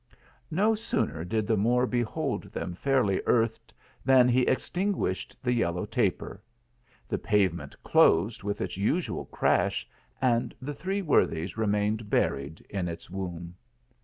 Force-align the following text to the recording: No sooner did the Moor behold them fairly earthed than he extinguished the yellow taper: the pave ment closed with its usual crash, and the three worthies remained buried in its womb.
No 0.49 0.73
sooner 0.73 1.23
did 1.23 1.45
the 1.45 1.55
Moor 1.55 1.85
behold 1.85 2.45
them 2.45 2.73
fairly 2.73 3.21
earthed 3.27 3.71
than 4.03 4.27
he 4.27 4.41
extinguished 4.47 5.37
the 5.43 5.53
yellow 5.53 5.85
taper: 5.85 6.41
the 7.07 7.19
pave 7.19 7.53
ment 7.53 7.75
closed 7.83 8.41
with 8.41 8.61
its 8.61 8.77
usual 8.77 9.25
crash, 9.25 9.87
and 10.19 10.55
the 10.59 10.73
three 10.73 11.03
worthies 11.03 11.55
remained 11.55 12.09
buried 12.09 12.61
in 12.67 12.87
its 12.87 13.11
womb. 13.11 13.53